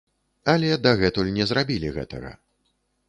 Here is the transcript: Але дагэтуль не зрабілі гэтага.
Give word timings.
Але 0.53 0.69
дагэтуль 0.85 1.29
не 1.37 1.47
зрабілі 1.51 1.93
гэтага. 1.99 2.31